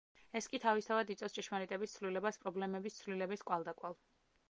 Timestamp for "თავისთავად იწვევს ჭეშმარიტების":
0.63-1.95